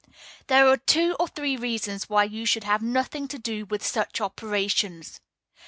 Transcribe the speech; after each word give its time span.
There 0.47 0.67
are 0.67 0.77
two 0.77 1.15
or 1.19 1.27
three 1.27 1.55
reasons 1.55 2.09
why 2.09 2.23
you 2.23 2.43
should 2.43 2.63
have 2.63 2.81
nothing 2.81 3.27
to 3.27 3.37
do 3.37 3.65
with 3.67 3.85
such 3.85 4.19
operations. 4.19 5.21